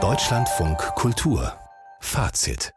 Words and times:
Deutschlandfunk 0.00 0.78
Kultur. 0.94 1.52
Fazit. 1.98 2.72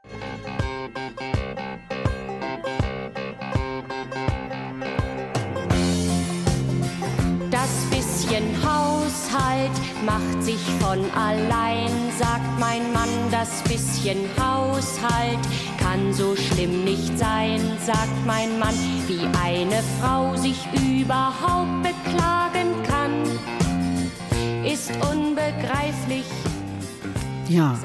Das 7.51 7.69
bisschen 7.91 8.43
Haushalt 8.63 9.69
macht 10.03 10.41
sich 10.41 10.59
von 10.79 11.05
allein, 11.11 11.91
sagt 12.17 12.59
mein 12.59 12.91
Mann. 12.91 13.09
Das 13.29 13.61
bisschen 13.61 14.27
Haushalt 14.39 15.37
kann 15.77 16.11
so 16.13 16.35
schlimm 16.35 16.83
nicht 16.83 17.15
sein, 17.19 17.59
sagt 17.85 18.25
mein 18.25 18.57
Mann, 18.57 18.73
wie 19.07 19.27
eine 19.39 19.83
Frau 19.99 20.35
sich 20.35 20.65
überhaupt 20.73 21.83
beklagen 21.83 22.81
kann, 22.87 23.23
ist 24.81 24.91
unbegreiflich. 25.13 26.25
Ja, 27.49 27.77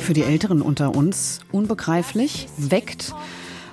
für 0.00 0.12
die 0.12 0.24
Älteren 0.24 0.60
unter 0.60 0.94
uns 0.94 1.40
unbegreiflich, 1.52 2.48
weckt 2.58 3.14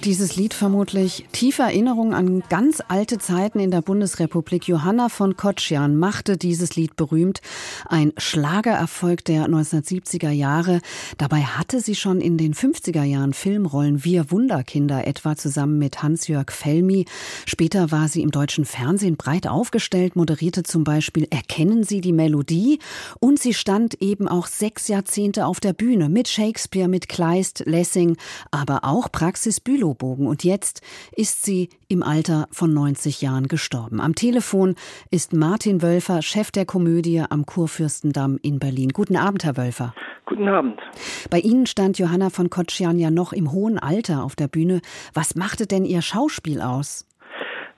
dieses 0.06 0.36
Lied 0.36 0.54
vermutlich 0.54 1.26
tiefe 1.32 1.62
Erinnerungen 1.62 2.14
an 2.14 2.44
ganz 2.50 2.82
alte 2.88 3.20
Zeiten 3.20 3.60
in 3.60 3.72
der 3.72 3.82
Bundesrepublik. 3.82 4.68
Johanna 4.68 5.10
von 5.10 5.38
Kotschian 5.38 5.96
machte 5.96 6.38
dieses 6.38 6.76
Lied 6.76 6.96
berühmt. 6.96 7.42
Ein 7.86 8.12
Schlagererfolg 8.18 9.24
der 9.26 9.48
1970er 9.48 10.32
Jahre. 10.32 10.82
Dabei 11.18 11.42
hatte 11.42 11.82
sie 11.82 11.96
schon 11.96 12.20
in 12.20 12.38
den 12.38 12.54
50er 12.54 13.04
Jahren 13.04 13.34
Filmrollen 13.34 14.04
Wir 14.04 14.32
Wunderkinder 14.32 15.06
etwa 15.06 15.36
zusammen 15.36 15.78
mit 15.78 16.02
Hans-Jörg 16.02 16.52
Felmi. 16.52 17.06
Später 17.46 17.92
war 17.92 18.08
sie 18.08 18.24
im 18.24 18.32
deutschen 18.32 18.66
Fernsehen 18.66 19.18
breit 19.18 19.48
aufgestellt, 19.48 20.16
moderierte 20.16 20.64
zum 20.64 20.84
Beispiel 20.84 21.28
Erkennen 21.30 21.84
Sie 21.84 22.02
die 22.02 22.14
Melodie 22.14 22.80
und 23.20 23.40
sie 23.40 23.54
stand 23.54 24.02
eben 24.02 24.28
auch 24.28 24.48
sechs 24.48 24.88
Jahrzehnte 24.88 25.46
auf 25.46 25.60
der 25.60 25.74
Bühne 25.74 26.10
mit 26.10 26.28
Shakespeare, 26.28 26.88
mit 26.88 27.08
Kleist, 27.08 27.64
Lessing, 27.66 28.18
aber 28.50 28.84
auch 28.84 29.12
Praxis 29.12 29.60
Bülow 29.60 29.91
Hochbogen. 29.92 30.28
Und 30.28 30.44
jetzt 30.44 30.82
ist 31.16 31.44
sie 31.44 31.70
im 31.88 32.04
Alter 32.04 32.48
von 32.52 32.74
90 32.74 33.22
Jahren 33.22 33.48
gestorben. 33.48 34.00
Am 34.00 34.16
Telefon 34.16 34.76
ist 35.10 35.34
Martin 35.34 35.82
Wölfer, 35.82 36.22
Chef 36.22 36.52
der 36.52 36.66
Komödie 36.66 37.24
am 37.30 37.46
Kurfürstendamm 37.46 38.40
in 38.42 38.60
Berlin. 38.60 38.90
Guten 38.94 39.18
Abend, 39.18 39.44
Herr 39.44 39.58
Wölfer. 39.58 39.94
Guten 40.26 40.48
Abend. 40.48 40.80
Bei 41.30 41.40
Ihnen 41.40 41.66
stand 41.66 42.00
Johanna 42.00 42.30
von 42.30 42.50
Kotschian 42.50 42.98
ja 42.98 43.12
noch 43.12 43.34
im 43.34 43.52
hohen 43.52 43.78
Alter 43.78 44.24
auf 44.24 44.36
der 44.36 44.48
Bühne. 44.48 44.82
Was 45.14 45.36
machte 45.36 45.68
denn 45.68 45.84
Ihr 45.86 46.02
Schauspiel 46.02 46.62
aus? 46.62 47.08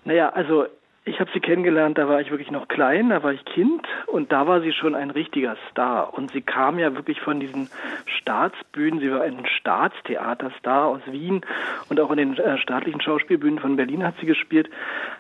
Naja, 0.05 0.30
also 0.30 0.66
ich 1.05 1.19
habe 1.19 1.29
sie 1.33 1.41
kennengelernt, 1.41 1.97
da 1.97 2.07
war 2.07 2.21
ich 2.21 2.31
wirklich 2.31 2.49
noch 2.49 2.69
klein, 2.69 3.09
da 3.09 3.23
war 3.23 3.33
ich 3.33 3.43
Kind 3.43 3.85
und 4.07 4.31
da 4.31 4.47
war 4.47 4.61
sie 4.61 4.71
schon 4.71 4.95
ein 4.95 5.09
richtiger 5.09 5.57
Star. 5.69 6.13
Und 6.13 6.31
sie 6.31 6.41
kam 6.41 6.79
ja 6.79 6.95
wirklich 6.95 7.19
von 7.19 7.41
diesen 7.41 7.69
Staatsbühnen, 8.05 9.01
sie 9.01 9.11
war 9.11 9.21
ein 9.21 9.45
Staatstheaterstar 9.45 10.85
aus 10.85 11.01
Wien 11.07 11.41
und 11.89 11.99
auch 11.99 12.09
in 12.11 12.17
den 12.17 12.37
äh, 12.37 12.57
staatlichen 12.57 13.01
Schauspielbühnen 13.01 13.59
von 13.59 13.75
Berlin 13.75 14.03
hat 14.05 14.15
sie 14.21 14.25
gespielt. 14.25 14.69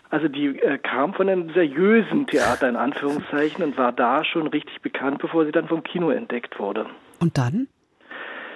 Also 0.09 0.29
die 0.29 0.59
äh, 0.59 0.77
kam 0.77 1.13
von 1.13 1.27
einem 1.27 1.51
seriösen 1.53 2.27
Theater 2.27 2.69
in 2.69 2.77
Anführungszeichen 2.77 3.63
und 3.63 3.77
war 3.77 3.91
da 3.91 4.23
schon 4.23 4.47
richtig 4.47 4.81
bekannt, 4.81 5.19
bevor 5.19 5.45
sie 5.45 5.51
dann 5.51 5.67
vom 5.67 5.83
Kino 5.83 6.11
entdeckt 6.11 6.59
wurde. 6.59 6.85
Und 7.19 7.37
dann? 7.37 7.67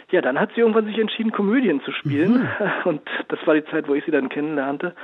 Ja, 0.09 0.21
dann 0.21 0.39
hat 0.39 0.51
sie 0.55 0.61
irgendwann 0.61 0.85
sich 0.85 0.97
entschieden, 0.97 1.33
Komödien 1.33 1.81
zu 1.81 1.91
spielen. 1.91 2.43
Mhm. 2.43 2.47
Und 2.85 3.01
das 3.27 3.39
war 3.45 3.55
die 3.55 3.65
Zeit, 3.65 3.89
wo 3.89 3.93
ich 3.93 4.05
sie 4.05 4.11
dann 4.11 4.29
kennenlernte. 4.29 4.95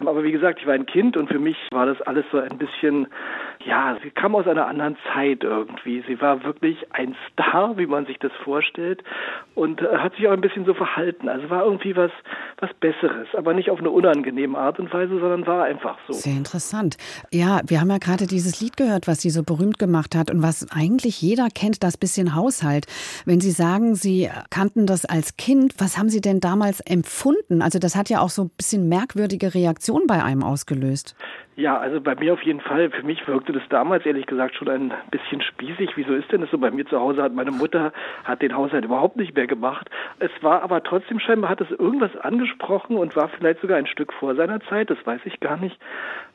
Aber 0.00 0.22
wie 0.22 0.32
gesagt, 0.32 0.60
ich 0.60 0.66
war 0.66 0.74
ein 0.74 0.86
Kind 0.86 1.16
und 1.16 1.28
für 1.28 1.38
mich 1.38 1.56
war 1.72 1.84
das 1.86 2.00
alles 2.02 2.24
so 2.32 2.38
ein 2.38 2.56
bisschen, 2.56 3.06
ja, 3.64 3.96
sie 4.02 4.10
kam 4.10 4.34
aus 4.34 4.46
einer 4.46 4.66
anderen 4.66 4.96
Zeit 5.12 5.44
irgendwie. 5.44 6.02
Sie 6.06 6.20
war 6.20 6.42
wirklich 6.44 6.78
ein 6.92 7.14
Star, 7.30 7.76
wie 7.76 7.86
man 7.86 8.06
sich 8.06 8.18
das 8.18 8.32
vorstellt. 8.44 9.02
Und 9.54 9.82
äh, 9.82 9.98
hat 9.98 10.14
sich 10.16 10.26
auch 10.26 10.32
ein 10.32 10.40
bisschen 10.40 10.64
so 10.64 10.74
verhalten. 10.74 11.28
Also 11.28 11.50
war 11.50 11.64
irgendwie 11.64 11.96
was, 11.96 12.10
was 12.58 12.70
Besseres. 12.80 13.28
Aber 13.34 13.52
nicht 13.52 13.70
auf 13.70 13.78
eine 13.78 13.90
unangenehme 13.90 14.56
Art 14.56 14.78
und 14.78 14.92
Weise, 14.92 15.18
sondern 15.20 15.46
war 15.46 15.64
einfach 15.64 15.98
so. 16.06 16.14
Sehr 16.14 16.36
interessant. 16.36 16.96
Ja, 17.30 17.60
wir 17.66 17.80
haben 17.80 17.90
ja 17.90 17.98
gerade 17.98 18.26
dieses 18.26 18.60
Lied 18.60 18.76
gehört, 18.76 19.06
was 19.06 19.20
sie 19.20 19.30
so 19.30 19.42
berühmt 19.42 19.78
gemacht 19.78 20.14
hat 20.14 20.30
und 20.30 20.42
was 20.42 20.66
eigentlich 20.70 21.20
jeder 21.20 21.48
kennt, 21.54 21.82
das 21.82 21.96
bisschen 21.98 22.34
Haushalt. 22.34 22.86
Wenn 23.26 23.40
Sie 23.40 23.50
sagen, 23.50 23.94
Sie 23.94 24.30
kannten 24.50 24.86
das 24.86 25.04
als 25.04 25.36
Kind. 25.36 25.74
Was 25.78 25.96
haben 25.96 26.08
Sie 26.08 26.20
denn 26.20 26.40
damals 26.40 26.80
empfunden? 26.80 27.62
Also 27.62 27.78
das 27.78 27.96
hat 27.96 28.10
ja 28.10 28.20
auch 28.20 28.28
so 28.28 28.42
ein 28.42 28.50
bisschen 28.56 28.88
merkwürdige 28.88 29.54
Reaktionen 29.54 30.06
bei 30.06 30.22
einem 30.22 30.42
ausgelöst. 30.42 31.16
Ja, 31.56 31.78
also 31.78 32.00
bei 32.00 32.14
mir 32.14 32.32
auf 32.32 32.42
jeden 32.42 32.60
Fall. 32.60 32.90
Für 32.90 33.02
mich 33.02 33.26
wirkte 33.28 33.52
das 33.52 33.62
damals 33.68 34.06
ehrlich 34.06 34.26
gesagt 34.26 34.54
schon 34.54 34.68
ein 34.68 34.94
bisschen 35.10 35.42
spießig. 35.42 35.90
Wieso 35.94 36.14
ist 36.14 36.32
denn 36.32 36.40
das 36.40 36.50
so? 36.50 36.58
Bei 36.58 36.70
mir 36.70 36.86
zu 36.86 36.98
Hause 36.98 37.22
hat 37.22 37.34
meine 37.34 37.50
Mutter 37.50 37.92
hat 38.24 38.40
den 38.40 38.56
Haushalt 38.56 38.84
überhaupt 38.84 39.16
nicht 39.16 39.34
mehr 39.36 39.46
gemacht. 39.46 39.90
Es 40.20 40.30
war 40.40 40.62
aber 40.62 40.82
trotzdem 40.82 41.20
scheinbar 41.20 41.50
hat 41.50 41.60
es 41.60 41.70
irgendwas 41.70 42.16
angesprochen 42.16 42.96
und 42.96 43.14
war 43.14 43.28
vielleicht 43.28 43.60
sogar 43.60 43.76
ein 43.76 43.86
Stück 43.86 44.12
vor 44.14 44.34
seiner 44.36 44.60
Zeit. 44.60 44.88
Das 44.90 44.98
weiß 45.04 45.20
ich 45.24 45.38
gar 45.40 45.58
nicht. 45.58 45.78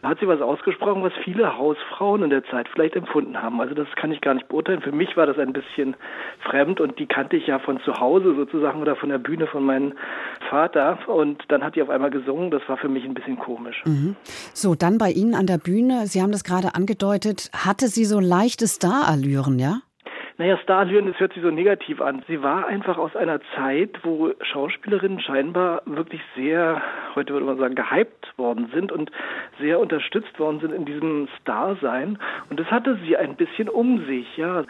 Da 0.04 0.10
hat 0.10 0.20
sie 0.20 0.28
was 0.28 0.42
ausgesprochen, 0.42 1.02
was 1.02 1.14
viele 1.24 1.58
Hausfrauen 1.58 2.22
in 2.22 2.30
der 2.30 2.44
Zeit 2.46 2.70
vielleicht 2.70 2.96
empfunden 2.96 3.42
haben. 3.42 3.60
Also 3.60 3.74
das 3.74 3.88
kann 3.96 4.12
ich 4.12 4.22
gar 4.22 4.36
nicht 4.36 4.48
beurteilen. 4.48 4.82
Für 4.82 4.92
mich 4.92 5.18
war 5.18 5.26
das 5.26 5.40
ein 5.40 5.54
bisschen 5.54 5.96
fremd 6.42 6.80
und 6.80 7.00
die 7.00 7.08
kannte 7.08 7.36
ich 7.36 7.48
ja 7.48 7.58
von 7.58 7.80
zu 7.80 8.00
Hause 8.00 8.05
sozusagen 8.36 8.82
oder 8.82 8.96
von 8.96 9.10
der 9.10 9.18
Bühne 9.18 9.48
von 9.48 9.64
meinem 9.66 9.94
Vater. 10.50 10.98
Und 11.08 11.44
dann 11.50 11.64
hat 11.64 11.76
die 11.76 11.82
auf 11.82 11.90
einmal 11.90 12.12
gesungen. 12.12 12.52
Das 12.52 12.62
war 12.68 12.78
für 12.78 12.90
mich 12.90 13.04
ein 13.06 13.14
bisschen 13.14 13.38
komisch. 13.38 13.84
Mhm. 13.86 14.16
So, 14.54 14.76
dann 14.76 14.98
bei 14.98 15.12
Ihnen 15.12 15.36
an 15.36 15.48
der 15.48 15.58
Bühne, 15.58 16.08
Sie 16.08 16.22
haben 16.22 16.32
das 16.32 16.44
gerade 16.44 16.76
angedeutet, 16.76 17.50
hatte 17.54 17.88
sie 17.88 18.06
so 18.06 18.20
leichte 18.20 18.68
Starallüren, 18.68 19.60
ja? 19.60 19.82
Naja, 20.38 20.58
Starallüren, 20.58 21.08
das 21.08 21.20
hört 21.20 21.34
sich 21.34 21.42
so 21.42 21.50
negativ 21.50 22.02
an. 22.02 22.22
Sie 22.28 22.44
war 22.44 22.68
einfach 22.68 22.98
aus 22.98 23.16
einer 23.16 23.40
Zeit, 23.56 23.92
wo 24.04 24.34
Schauspielerinnen 24.42 25.22
scheinbar 25.22 25.82
wirklich 25.86 26.20
sehr, 26.36 26.82
heute 27.16 27.32
würde 27.32 27.46
man 27.46 27.58
sagen, 27.58 27.76
gehypt 27.76 28.38
worden 28.38 28.70
sind 28.74 28.92
und 28.92 29.12
sehr 29.62 29.80
unterstützt 29.80 30.38
worden 30.38 30.60
sind 30.60 30.74
in 30.74 30.84
diesem 30.84 31.30
Starsein. 31.40 32.20
Und 32.50 32.60
das 32.60 32.70
hatte 32.70 33.00
sie 33.06 33.16
ein 33.16 33.38
bisschen 33.38 33.70
um 33.70 34.06
sich, 34.08 34.36
ja. 34.36 34.66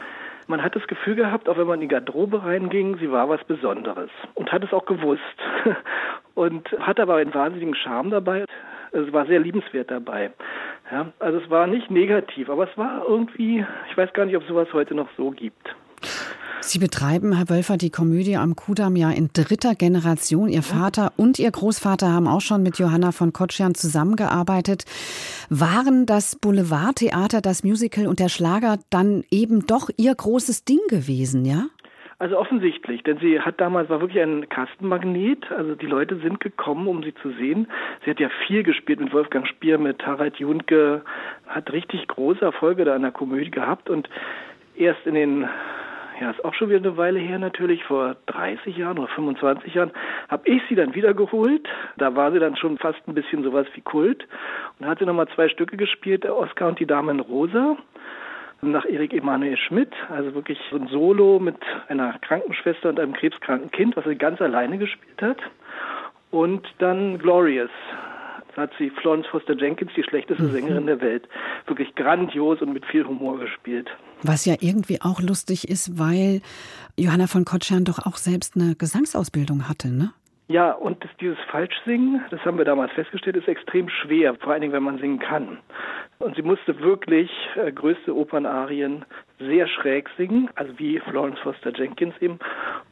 Man 0.48 0.64
hat 0.64 0.76
das 0.76 0.86
Gefühl 0.88 1.16
gehabt, 1.16 1.50
auch 1.50 1.58
wenn 1.58 1.68
man 1.68 1.76
in 1.76 1.88
die 1.88 1.94
Garderobe 1.94 2.44
reinging, 2.44 2.98
sie 2.98 3.12
war 3.12 3.30
was 3.30 3.44
Besonderes 3.46 4.10
und 4.36 4.52
hat 4.52 4.64
es 4.64 4.74
auch 4.74 4.86
gewusst 4.86 5.22
und 6.36 6.70
hat 6.80 7.00
aber 7.00 7.16
einen 7.16 7.34
wahnsinnigen 7.34 7.76
Charme 7.76 8.12
dabei 8.12 8.46
es 8.96 9.12
war 9.12 9.26
sehr 9.26 9.40
liebenswert 9.40 9.92
dabei. 9.92 10.32
Ja, 10.92 11.12
also 11.20 11.40
es 11.40 11.50
war 11.50 11.68
nicht 11.68 11.92
negativ, 11.92 12.50
aber 12.50 12.70
es 12.70 12.78
war 12.78 13.04
irgendwie, 13.08 13.66
ich 13.90 13.98
weiß 13.98 14.14
gar 14.14 14.26
nicht, 14.26 14.36
ob 14.36 14.44
es 14.44 14.50
sowas 14.50 14.72
heute 14.74 14.96
noch 14.96 15.10
so 15.18 15.32
gibt. 15.32 15.76
Sie 16.68 16.80
betreiben, 16.80 17.38
Herr 17.38 17.48
Wölfer, 17.48 17.78
die 17.78 17.92
Komödie 17.92 18.38
am 18.38 18.56
Kudamm 18.56 18.96
ja 18.96 19.12
in 19.12 19.30
dritter 19.32 19.76
Generation. 19.76 20.50
Ihr 20.50 20.64
Vater 20.64 21.14
und 21.16 21.38
Ihr 21.38 21.52
Großvater 21.52 22.12
haben 22.12 22.28
auch 22.28 22.42
schon 22.42 22.64
mit 22.64 22.80
Johanna 22.80 23.12
von 23.12 23.34
Kotschian 23.34 23.76
zusammengearbeitet. 23.76 24.84
Waren 25.52 26.08
das 26.08 26.36
Boulevardtheater, 26.36 27.42
das 27.42 27.64
Musical 27.64 28.08
und 28.08 28.20
der 28.20 28.30
Schlager 28.30 28.80
dann 28.90 29.24
eben 29.30 29.68
doch 29.68 29.92
Ihr 29.98 30.16
großes 30.16 30.66
Ding 30.66 30.80
gewesen, 30.90 31.46
ja? 31.46 31.66
Also 32.18 32.36
offensichtlich, 32.40 33.04
denn 33.04 33.20
sie 33.20 33.40
hat 33.42 33.62
damals 33.62 33.90
war 33.90 34.02
wirklich 34.02 34.24
ein 34.24 34.50
Kastenmagnet. 34.50 35.52
Also 35.52 35.76
die 35.76 35.86
Leute 35.86 36.18
sind 36.18 36.40
gekommen, 36.40 36.88
um 36.88 37.04
sie 37.04 37.14
zu 37.22 37.30
sehen. 37.34 37.68
Sie 38.04 38.10
hat 38.10 38.20
ja 38.20 38.30
viel 38.48 38.64
gespielt 38.64 39.02
mit 39.02 39.14
Wolfgang 39.14 39.48
Spier, 39.48 39.78
mit 39.78 40.04
Harald 40.04 40.38
Junke, 40.38 41.04
hat 41.46 41.72
richtig 41.72 42.08
große 42.08 42.42
Erfolge 42.44 42.86
da 42.86 42.96
in 42.96 43.04
der 43.04 43.12
Komödie 43.12 43.52
gehabt 43.52 43.90
und 43.90 44.10
erst 44.76 45.06
in 45.06 45.14
den 45.14 45.48
ja, 46.20 46.32
ist 46.32 46.44
auch 46.46 46.54
schon 46.54 46.70
wieder 46.70 46.80
eine 46.80 46.98
Weile 46.98 47.20
her 47.20 47.40
natürlich, 47.40 47.84
vor 47.84 48.16
30 48.28 48.78
Jahren 48.78 49.00
oder 49.00 49.10
25 49.10 49.74
Jahren, 49.74 49.92
habe 50.30 50.48
ich 50.48 50.62
sie 50.70 50.76
dann 50.76 50.96
wiedergeholt. 50.96 51.68
Da 51.98 52.16
war 52.16 52.32
sie 52.32 52.40
dann 52.40 52.56
schon 52.56 52.78
fast 52.78 53.00
ein 53.08 53.14
bisschen 53.14 53.44
sowas 53.44 53.68
wie 53.74 53.82
Kult. 53.82 54.28
Und 54.80 54.88
hat 54.88 55.00
sie 55.00 55.06
nochmal 55.06 55.28
zwei 55.36 55.50
Stücke 55.50 55.78
gespielt, 55.78 56.24
der 56.24 56.36
Oscar 56.36 56.70
und 56.70 56.80
die 56.80 56.86
Dame 56.86 57.12
in 57.12 57.20
Rosa 57.20 57.78
nach 58.62 58.86
Erik 58.86 59.14
Emanuel 59.14 59.58
Schmidt, 59.58 59.94
also 60.10 60.34
wirklich 60.34 60.60
so 60.70 60.78
ein 60.78 60.88
Solo 60.88 61.40
mit 61.40 61.58
einer 61.88 62.18
Krankenschwester 62.20 62.90
und 62.90 63.00
einem 63.00 63.14
krebskranken 63.14 63.72
Kind, 63.72 63.96
was 63.96 64.06
sie 64.06 64.16
ganz 64.16 64.42
alleine 64.42 64.78
gespielt 64.78 65.22
hat. 65.22 65.38
Und 66.32 66.68
dann 66.80 67.20
Glorious. 67.20 67.70
Da 68.56 68.64
hat 68.64 68.72
sie 68.78 68.90
Florence 68.90 69.28
Foster 69.28 69.56
Jenkins, 69.56 69.92
die 69.96 70.04
schlechteste 70.04 70.44
mhm. 70.44 70.52
Sängerin 70.52 70.86
der 70.88 71.02
Welt, 71.02 71.28
wirklich 71.68 71.94
grandios 71.96 72.62
und 72.62 72.74
mit 72.74 72.86
viel 72.86 73.06
Humor 73.06 73.40
gespielt. 73.40 73.90
Was 74.24 74.46
ja 74.46 74.56
irgendwie 74.60 75.02
auch 75.02 75.22
lustig 75.22 75.68
ist, 75.68 76.00
weil 76.00 76.42
Johanna 76.98 77.28
von 77.28 77.44
Kotschan 77.44 77.84
doch 77.84 78.06
auch 78.06 78.16
selbst 78.16 78.56
eine 78.56 78.76
Gesangsausbildung 78.76 79.68
hatte, 79.68 79.90
ne? 79.90 80.12
Ja, 80.48 80.74
und 80.74 81.04
das, 81.04 81.10
dieses 81.20 81.40
Falschsingen, 81.50 82.24
das 82.30 82.40
haben 82.46 82.60
wir 82.60 82.66
damals 82.66 82.92
festgestellt, 82.94 83.36
ist 83.36 83.48
extrem 83.48 83.90
schwer, 83.90 84.36
vor 84.36 84.54
allen 84.54 84.62
Dingen, 84.62 84.74
wenn 84.74 84.84
man 84.84 85.00
singen 85.00 85.18
kann. 85.18 85.58
Und 86.20 86.36
sie 86.36 86.44
musste 86.44 86.80
wirklich 86.80 87.32
äh, 87.56 87.72
größte 87.72 88.16
Opernarien 88.16 89.06
sehr 89.40 89.68
schräg 89.68 90.08
singen, 90.18 90.50
also 90.54 90.78
wie 90.78 91.00
Florence 91.00 91.40
Foster 91.40 91.76
Jenkins 91.76 92.14
eben. 92.22 92.38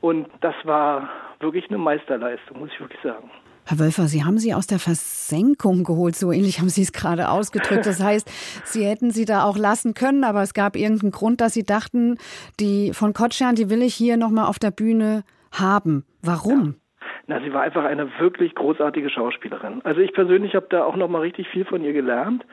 Und 0.02 0.28
das 0.42 0.56
war 0.64 1.10
wirklich 1.40 1.70
eine 1.70 1.78
Meisterleistung, 1.78 2.60
muss 2.60 2.72
ich 2.74 2.80
wirklich 2.80 3.02
sagen. 3.04 3.30
Herr 3.66 3.80
Wölfer, 3.80 4.08
Sie 4.08 4.24
haben 4.24 4.40
sie 4.40 4.54
aus 4.54 4.68
der 4.68 4.80
Versenkung 4.80 5.84
geholt, 5.84 6.16
so 6.18 6.32
ähnlich 6.32 6.60
haben 6.60 6.70
Sie 6.70 6.82
es 6.82 6.92
gerade 6.92 7.30
ausgedrückt. 7.30 7.86
Das 7.86 8.00
heißt, 8.00 8.30
Sie 8.66 8.86
hätten 8.86 9.12
sie 9.12 9.26
da 9.26 9.44
auch 9.44 9.58
lassen 9.58 9.94
können, 9.94 10.24
aber 10.24 10.42
es 10.44 10.54
gab 10.54 10.76
irgendeinen 10.76 11.12
Grund, 11.12 11.40
dass 11.42 11.54
Sie 11.54 11.64
dachten, 11.64 12.18
die 12.60 12.94
von 12.94 13.14
Kotschan, 13.14 13.56
die 13.56 13.70
will 13.70 13.82
ich 13.82 13.96
hier 13.96 14.18
nochmal 14.18 14.48
auf 14.48 14.60
der 14.60 14.72
Bühne 14.72 15.24
haben. 15.52 16.04
Warum? 16.22 16.76
Ja. 16.76 16.83
Na, 17.26 17.40
sie 17.40 17.54
war 17.54 17.62
einfach 17.62 17.86
eine 17.86 18.20
wirklich 18.20 18.54
großartige 18.54 19.10
Schauspielerin. 19.10 19.80
Also 19.86 20.02
ich 20.02 20.12
persönlich 20.12 20.56
habe 20.56 20.66
da 20.70 20.84
auch 20.84 20.98
noch 20.98 21.08
mal 21.08 21.22
richtig 21.22 21.48
viel 21.48 21.64
von 21.64 21.82
ihr 21.82 21.94
gelernt, 21.94 22.44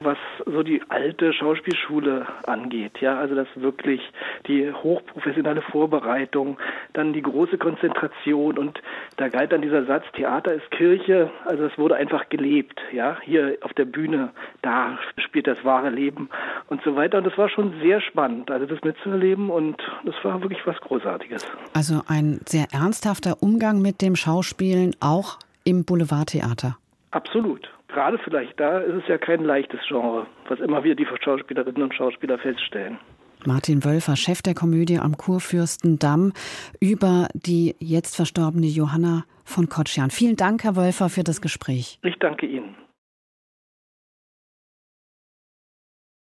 was 0.00 0.18
so 0.44 0.62
die 0.62 0.82
alte 0.90 1.32
Schauspielschule 1.32 2.26
angeht. 2.46 3.00
Ja, 3.00 3.18
also 3.18 3.34
das 3.34 3.48
wirklich 3.54 4.02
die 4.46 4.70
hochprofessionelle 4.70 5.62
Vorbereitung, 5.62 6.58
dann 6.92 7.14
die 7.14 7.22
große 7.22 7.56
Konzentration 7.56 8.58
und 8.58 8.82
da 9.16 9.28
galt 9.28 9.50
dann 9.50 9.62
dieser 9.62 9.86
Satz 9.86 10.04
Theater 10.12 10.52
ist 10.52 10.70
Kirche. 10.72 11.30
Also 11.46 11.64
es 11.64 11.78
wurde 11.78 11.96
einfach 11.96 12.28
gelebt. 12.28 12.82
Ja, 12.92 13.16
hier 13.22 13.56
auf 13.62 13.72
der 13.72 13.86
Bühne, 13.86 14.30
da 14.60 14.98
spielt 15.16 15.46
das 15.46 15.64
wahre 15.64 15.88
Leben 15.88 16.28
und 16.68 16.82
so 16.82 16.96
weiter. 16.96 17.18
Und 17.18 17.24
das 17.24 17.36
war 17.36 17.48
schon 17.48 17.74
sehr 17.80 18.00
spannend, 18.00 18.50
also 18.50 18.66
das 18.66 18.80
mitzuerleben 18.82 19.50
und 19.50 19.76
das 20.04 20.14
war 20.22 20.40
wirklich 20.42 20.66
was 20.66 20.76
Großartiges. 20.80 21.44
Also 21.74 22.02
ein 22.06 22.40
sehr 22.46 22.66
ernsthafter 22.72 23.42
Umgang 23.42 23.82
mit 23.82 24.02
dem 24.02 24.16
Schauspielen 24.16 24.94
auch 25.00 25.38
im 25.64 25.84
Boulevardtheater? 25.84 26.78
Absolut. 27.10 27.68
Gerade 27.88 28.18
vielleicht 28.18 28.58
da 28.60 28.80
ist 28.80 29.02
es 29.02 29.08
ja 29.08 29.18
kein 29.18 29.44
leichtes 29.44 29.80
Genre, 29.88 30.26
was 30.48 30.60
immer 30.60 30.84
wieder 30.84 30.94
die 30.94 31.06
Schauspielerinnen 31.22 31.82
und 31.82 31.94
Schauspieler 31.94 32.38
feststellen. 32.38 32.98
Martin 33.46 33.84
Wölfer, 33.84 34.16
Chef 34.16 34.42
der 34.42 34.54
Komödie 34.54 34.98
am 34.98 35.16
Kurfürstendamm, 35.16 36.32
über 36.80 37.28
die 37.34 37.76
jetzt 37.78 38.16
verstorbene 38.16 38.66
Johanna 38.66 39.24
von 39.44 39.68
Kotschan. 39.68 40.10
Vielen 40.10 40.36
Dank, 40.36 40.64
Herr 40.64 40.76
Wölfer, 40.76 41.08
für 41.08 41.22
das 41.22 41.40
Gespräch. 41.40 41.98
Ich 42.02 42.16
danke 42.18 42.46
Ihnen. 42.46 42.74